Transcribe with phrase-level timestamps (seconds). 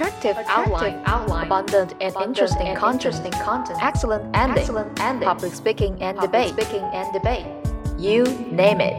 [0.00, 3.20] Attractive, outline, outline, abundant and interesting, content,
[3.82, 7.44] excellent ending, excellent ending, public speaking and debate, speaking and debate.
[7.98, 8.94] You name it.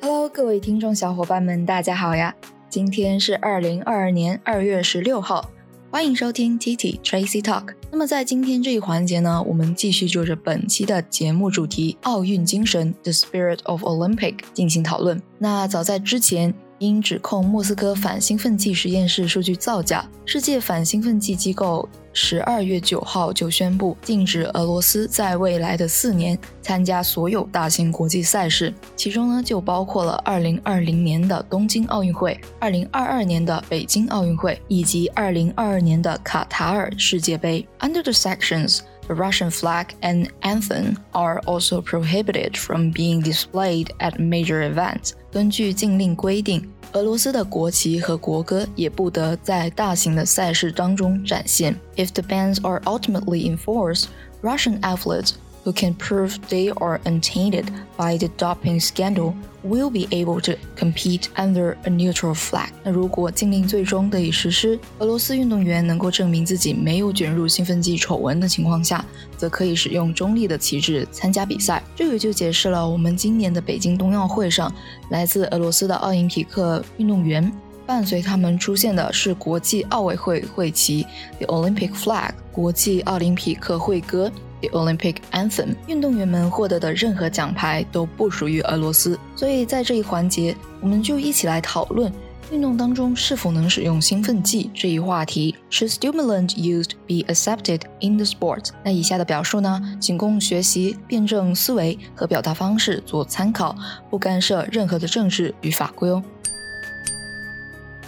[0.00, 2.34] Hello，各位听众小伙伴们，大家好呀！
[2.70, 5.50] 今天是二零二二年二月十六号，
[5.92, 7.74] 欢迎收听 T T Tracy Talk。
[7.90, 15.20] 那么在今天这一环节呢，我们继续就着本期的节目主题“奥运精神 ”（The Spirit of Olympic） 进行讨论。
[15.38, 16.54] 那早在之前。
[16.78, 37.66] 因指控莫斯科反兴奋剂实验室数据造假，世界反兴奋剂机构十二月九号就宣布禁止俄罗斯在未来的四年参加所有大型国际赛事，其中呢就包括了二零二零年的东京奥运会、二零二二年的北京奥运会以及二零二二年的卡塔尔世界杯。
[37.80, 38.80] Under the sections.
[39.11, 45.11] The Russian flag and anthem are also prohibited from being displayed at major events.
[45.31, 51.73] 根据禁令规定，俄罗斯的国旗和国歌也不得在大型的赛事当中展现。
[51.95, 54.07] If the bans are ultimately enforced,
[54.41, 55.31] Russian athletes
[55.64, 61.28] who can prove they are untainted by the doping scandal will be able to compete
[61.36, 62.68] under a neutral flag。
[62.82, 69.04] 那如果禁令最终得以实施，俄罗斯运动员能够证明自己没有卷入兴奋剂丑闻的情况下，
[69.36, 71.80] 则可以使用中立的旗帜参加比赛。
[71.94, 74.72] 这个就解释了我们今年的北京冬奥会上，
[75.10, 77.52] 来自俄罗斯的奥林匹克运动员
[77.86, 81.06] 伴随他们出现的是国际奥委会会旗
[81.38, 84.32] （The Olympic Flag）、国际奥林匹克会歌。
[84.61, 89.19] The Olympic anthem，运动员们获得的任何奖牌都不属于俄罗斯。
[89.35, 92.11] 所以在这一环节，我们就一起来讨论
[92.49, 95.53] 运动当中是否能使用兴奋剂这一话题。
[95.69, 98.69] Should stimulant used be accepted in the sport？
[98.83, 103.75] 那以下的表述呢，仅供学习辩证思维和表达方式做参考，
[104.09, 106.23] 不干涉任何的政治与法规哦。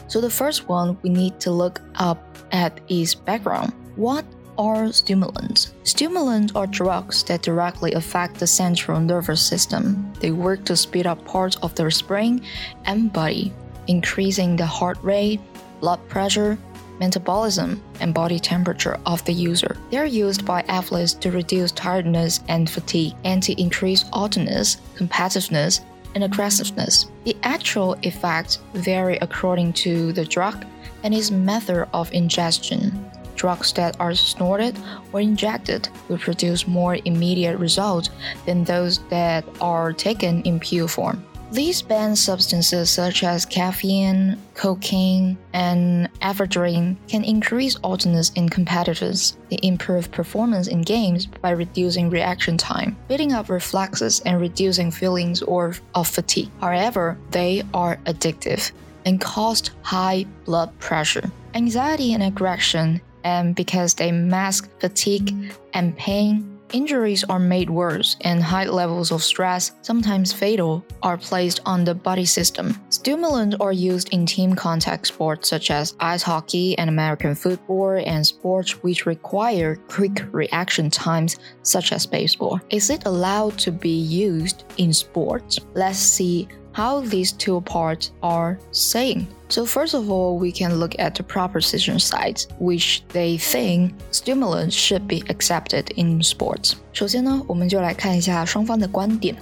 [0.08, 2.18] So the first one we need to look up
[2.50, 3.70] at is background.
[3.96, 4.26] What
[4.59, 5.75] are stimulants.
[5.85, 10.13] Stimulants are drugs that directly affect the central nervous system.
[10.21, 12.43] They work to speed up parts of the brain
[12.85, 13.53] and body,
[13.87, 15.41] increasing the heart rate,
[15.81, 16.59] blood pressure,
[17.01, 19.77] metabolism, and body temperature of the user.
[19.91, 25.81] They are used by athletes to reduce tiredness and fatigue and to increase alertness, competitiveness,
[26.15, 27.07] and aggressiveness.
[27.25, 30.65] The actual effects vary according to the drug
[31.03, 33.11] and its method of ingestion
[33.45, 34.75] drugs that are snorted
[35.13, 38.09] or injected will produce more immediate results
[38.47, 41.23] than those that are taken in pure form.
[41.53, 49.37] These banned substances such as caffeine, cocaine, and ephedrine can increase alertness in competitors.
[49.51, 55.43] They improve performance in games by reducing reaction time, speeding up reflexes, and reducing feelings
[55.43, 56.49] or of fatigue.
[56.63, 58.73] However, they are addictive
[59.05, 66.55] and cause high blood pressure, anxiety, and aggression and because they mask fatigue and pain,
[66.73, 71.95] injuries are made worse, and high levels of stress, sometimes fatal, are placed on the
[71.95, 72.79] body system.
[72.91, 78.27] Stimulants are used in team contact sports such as ice hockey and American football, and
[78.27, 82.61] sports which require quick reaction times, such as baseball.
[82.71, 85.59] Is it allowed to be used in sports?
[85.75, 89.28] Let's see how these two parts are saying.
[89.50, 94.76] So first of all, we can look at the proposition sides, which they think stimulants
[94.76, 96.76] should be accepted in sports.
[96.94, 99.36] 首先呢，我们就来看一下双方的观点。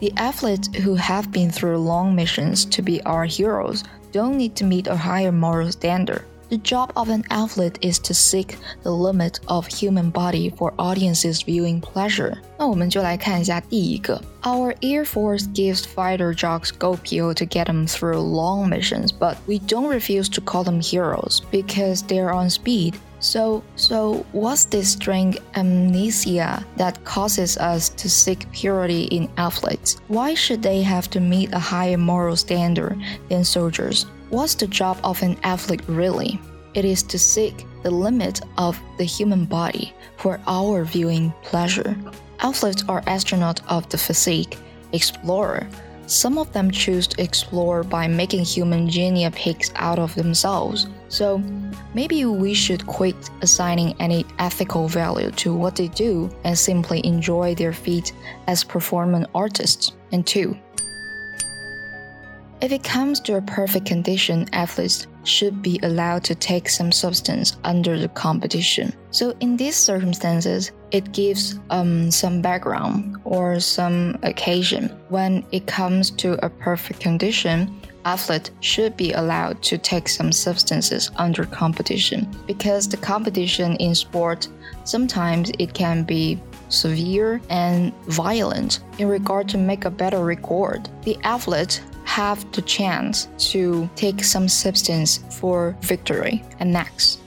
[0.00, 3.82] The athletes who have been through long missions to be our heroes
[4.12, 6.22] don't need to meet a higher moral standard.
[6.52, 11.40] The job of an athlete is to seek the limit of human body for audiences
[11.40, 12.36] viewing pleasure.
[12.58, 14.20] 那我们就来看一下第一个。
[14.42, 19.88] Our Air Force gives fighter jocks GoPro to get them through long missions, but we don't
[19.88, 22.96] refuse to call them heroes because they're on speed.
[23.20, 29.96] So, so what's this strange amnesia that causes us to seek purity in athletes?
[30.08, 33.00] Why should they have to meet a higher moral standard
[33.30, 34.04] than soldiers?
[34.29, 36.39] What's the job of an athlete really?
[36.73, 41.95] It is to seek the limit of the human body for our viewing pleasure.
[42.41, 44.57] Athletes are astronauts of the physique,
[44.91, 45.69] explorer.
[46.07, 50.87] Some of them choose to explore by making human genia pigs out of themselves.
[51.07, 51.41] So
[51.93, 57.55] maybe we should quit assigning any ethical value to what they do and simply enjoy
[57.55, 58.11] their feat
[58.47, 59.93] as performance artists.
[60.11, 60.57] And two,
[62.61, 67.57] if it comes to a perfect condition, athletes should be allowed to take some substance
[67.63, 68.93] under the competition.
[69.11, 74.89] So, in these circumstances, it gives um, some background or some occasion.
[75.09, 81.11] When it comes to a perfect condition, athlete should be allowed to take some substances
[81.17, 84.47] under competition because the competition in sport
[84.85, 86.39] sometimes it can be
[86.69, 91.81] severe and violent in regard to make a better record the athlete
[92.17, 97.19] have the chance to take some substance for victory and next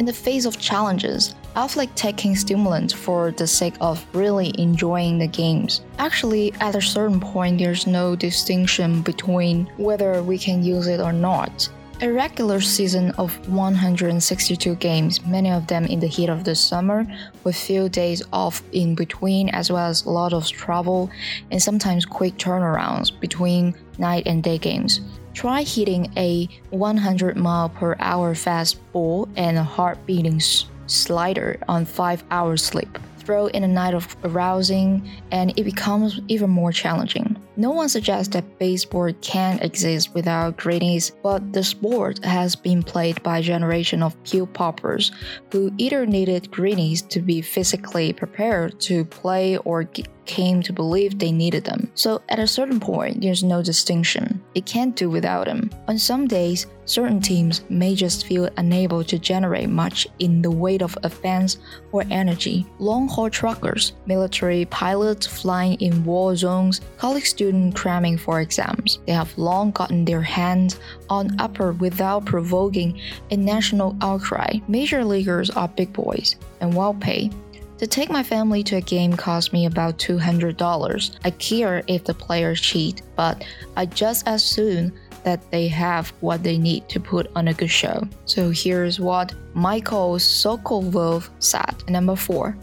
[0.00, 5.18] in the face of challenges I like taking stimulants for the sake of really enjoying
[5.18, 5.80] the games.
[5.98, 11.12] Actually, at a certain point, there's no distinction between whether we can use it or
[11.12, 11.68] not.
[12.00, 17.04] A regular season of 162 games, many of them in the heat of the summer,
[17.42, 21.10] with few days off in between, as well as a lot of travel
[21.50, 25.00] and sometimes quick turnarounds between night and day games.
[25.34, 30.40] Try hitting a 100 mile per hour fast ball and a heart beating
[30.86, 32.96] slider on 5 hours sleep.
[33.18, 37.36] Throw in a night of arousing, and it becomes even more challenging.
[37.58, 43.20] No one suggests that baseball can exist without greenies, but the sport has been played
[43.24, 45.10] by a generation of pill poppers
[45.50, 49.88] who either needed greenies to be physically prepared to play or
[50.28, 51.90] came to believe they needed them.
[51.94, 54.40] So at a certain point, there's no distinction.
[54.54, 55.70] It can't do without them.
[55.88, 60.78] On some days, certain teams may just feel unable to generate much in the way
[60.78, 61.58] of offense
[61.92, 62.66] or energy.
[62.78, 69.12] Long haul truckers, military pilots flying in war zones, college students cramming for exams, they
[69.12, 70.78] have long gotten their hands
[71.08, 73.00] on upper without provoking
[73.30, 74.58] a national outcry.
[74.68, 77.34] Major leaguers are big boys and well paid.
[77.78, 81.18] To take my family to a game cost me about $200.
[81.24, 83.44] I care if the players cheat, but
[83.76, 84.92] I just as soon
[85.22, 88.08] that they have what they need to put on a good show.
[88.24, 91.74] So here's what Michael Sokolove said.
[91.88, 92.56] Number four.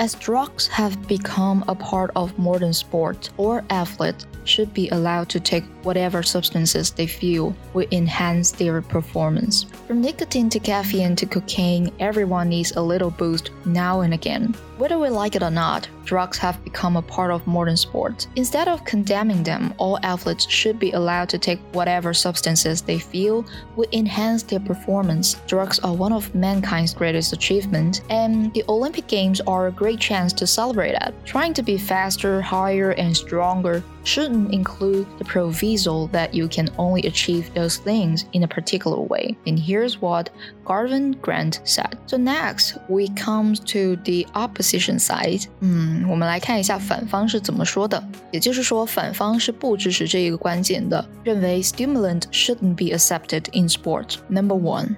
[0.00, 5.40] As drugs have become a part of modern sport, all athletes should be allowed to
[5.40, 9.66] take whatever substances they feel will enhance their performance.
[9.86, 14.54] From nicotine to caffeine to cocaine, everyone needs a little boost now and again.
[14.78, 18.26] Whether we like it or not, drugs have become a part of modern sports.
[18.34, 23.46] Instead of condemning them, all athletes should be allowed to take whatever substances they feel
[23.76, 25.36] will enhance their performance.
[25.46, 30.32] Drugs are one of mankind's greatest achievements, and the Olympic Games are a great chance
[30.32, 31.14] to celebrate it.
[31.24, 37.01] Trying to be faster, higher, and stronger shouldn't include the proviso that you can only
[37.07, 39.35] achieve those things in a particular way.
[39.45, 40.29] And here's what
[40.65, 41.97] Garvin Grant said.
[42.05, 45.47] So next, we come to the opposition side.
[45.61, 48.03] 嗯，我们来看一下反方是怎么说的。
[48.31, 54.15] 也就是说，反方是不支持这一个关键的，认为 stimulant shouldn't be accepted in sport.
[54.29, 54.95] Number one.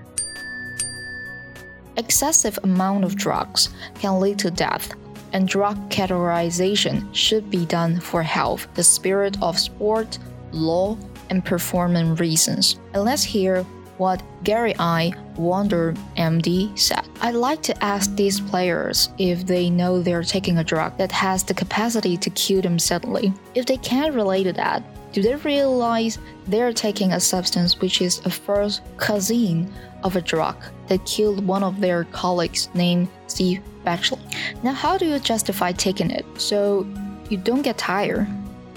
[1.95, 3.69] Excessive amount of drugs
[4.00, 4.91] can lead to death
[5.32, 10.19] and drug categorization should be done for health, the spirit of sport,
[10.52, 10.96] law,
[11.31, 12.79] and performance reasons.
[12.94, 13.64] And let's hear
[13.99, 17.06] what Gary I, Wadler MD, said.
[17.20, 21.45] I'd like to ask these players if they know they're taking a drug that has
[21.45, 23.33] the capacity to kill them suddenly.
[23.54, 28.21] If they can't relate to that, do they realize they're taking a substance which is
[28.25, 30.56] a first cousin of a drug
[30.88, 34.18] that killed one of their colleagues named Steve Bechler?
[34.62, 36.86] Now, how do you justify taking it so
[37.28, 38.26] you don't get tired?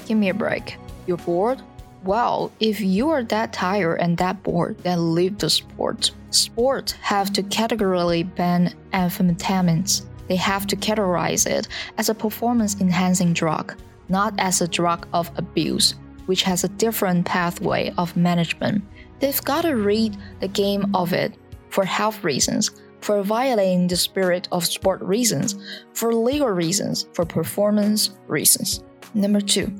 [0.06, 0.78] Give me a break.
[1.08, 1.62] You're bored?
[2.04, 6.12] Well, if you are that tired and that bored, then leave the sport.
[6.30, 10.06] Sports have to categorically ban amphetamines.
[10.28, 13.76] They have to categorize it as a performance enhancing drug,
[14.10, 15.96] not as a drug of abuse,
[16.28, 18.84] which has a different pathway of management.
[19.20, 21.34] They've got to read the game of it
[21.70, 22.70] for health reasons,
[23.02, 25.56] for violating the spirit of sport reasons,
[25.94, 28.84] for legal reasons, for performance reasons.
[29.14, 29.74] Number two,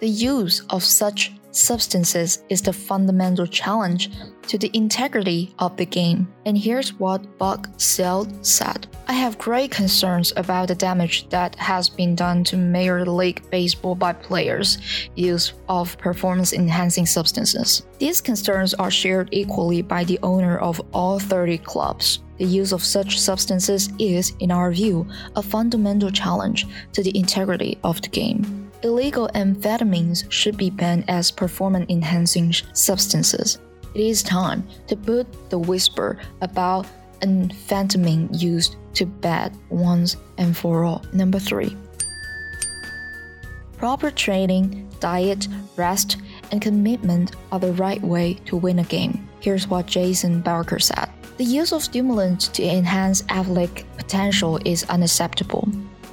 [0.00, 4.10] the use of such substances is the fundamental challenge
[4.48, 6.28] to the integrity of the game.
[6.44, 11.88] And here's what Bud Selig said I have great concerns about the damage that has
[11.88, 14.78] been done to Major League Baseball by players'
[15.14, 17.86] use of performance enhancing substances.
[17.98, 22.20] These concerns are shared equally by the owner of all 30 clubs.
[22.38, 27.78] The use of such substances is, in our view, a fundamental challenge to the integrity
[27.82, 28.70] of the game.
[28.82, 33.58] Illegal amphetamines should be banned as performance enhancing substances.
[33.96, 36.86] It is time to put the whisper about
[37.22, 41.02] amphetamine used to bed once and for all.
[41.14, 41.74] Number three.
[43.78, 46.18] Proper training, diet, rest,
[46.52, 49.26] and commitment are the right way to win a game.
[49.40, 51.08] Here's what Jason Barker said.
[51.38, 55.66] The use of stimulants to enhance athletic potential is unacceptable.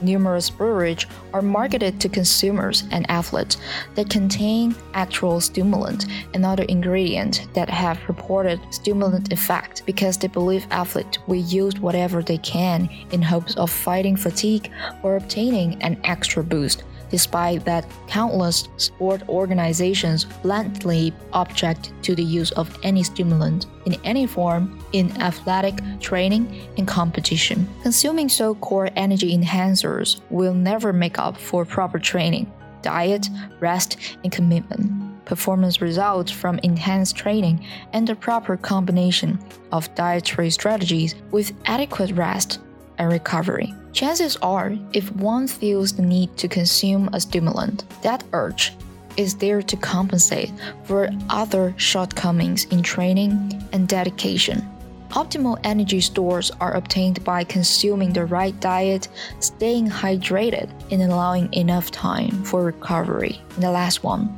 [0.04, 3.58] Numerous beverages are marketed to consumers and athletes
[3.96, 10.68] that contain actual stimulant and other ingredients that have reported stimulant effect because they believe
[10.72, 14.70] athletes will use whatever they can in hopes of fighting fatigue
[15.04, 22.52] or obtaining an extra boost despite that countless sport organizations bluntly object to the use
[22.54, 26.44] of any stimulant in any form in athletic training
[26.76, 27.70] and competition.
[27.84, 32.52] Consuming so core energy enhancers will never make up for proper training,
[32.82, 33.30] diet,
[33.60, 34.82] rest, and commitment.
[35.26, 39.38] Performance results from enhanced training and the proper combination
[39.72, 42.58] of dietary strategies with adequate rest
[43.04, 43.74] and recovery.
[43.92, 48.74] Chances are, if one feels the need to consume a stimulant, that urge
[49.18, 50.52] is there to compensate
[50.86, 54.68] for other shortcomings in training and dedication.
[55.10, 61.92] Optimal energy stores are obtained by consuming the right diet, staying hydrated, and allowing enough
[61.92, 63.40] time for recovery.
[63.54, 64.36] And the last one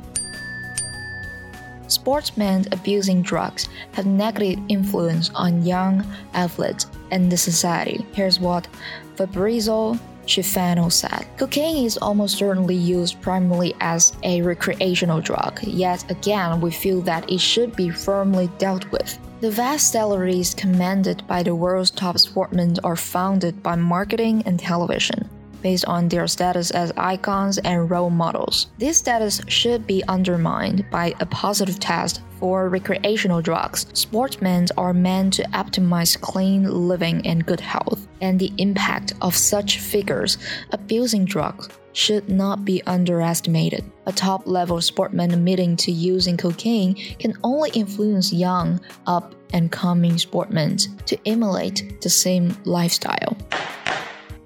[1.88, 6.04] Sportsmen abusing drugs have negative influence on young
[6.34, 8.06] athletes and the society.
[8.12, 8.68] Here's what
[9.16, 11.26] Fabrizio Schifano said.
[11.38, 17.30] Cocaine is almost certainly used primarily as a recreational drug, yet again, we feel that
[17.30, 19.18] it should be firmly dealt with.
[19.40, 25.28] The vast salaries commanded by the world's top sportsmen are founded by marketing and television
[25.66, 28.68] based on their status as icons and role models.
[28.78, 33.86] This status should be undermined by a positive test for recreational drugs.
[33.92, 39.80] Sportsmen are meant to optimize clean living and good health, and the impact of such
[39.80, 40.38] figures
[40.70, 43.82] abusing drugs should not be underestimated.
[44.06, 50.16] A top level sportsman admitting to using cocaine can only influence young, up and coming
[50.16, 53.36] sportsmen to emulate the same lifestyle.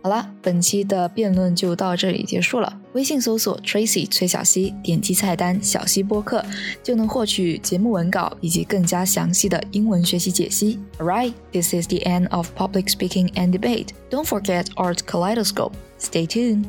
[0.02, 2.74] 好啦，本期的辩论就到这里结束了。
[2.94, 6.42] 微信搜索 Tracy 崔小溪，点击菜单小溪播客，
[6.82, 10.78] 就能获取节目文稿以及更加详细的英文学习解析。
[10.98, 13.88] Alright, this is the end of public speaking and debate.
[14.10, 15.72] Don't forget Art Kaleidoscope.
[16.00, 16.64] Stay tuned.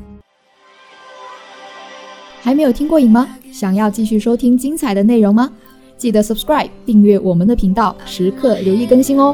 [2.42, 3.38] 还没有听过瘾吗？
[3.54, 5.50] 想要继续收听精彩的内容吗？
[5.98, 9.34] 记得 subscribe 订阅我们的频道，时刻留意更新哦。